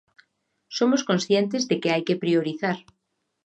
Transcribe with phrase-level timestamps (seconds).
[0.77, 2.77] Somos conscientes de que hai que priorizar.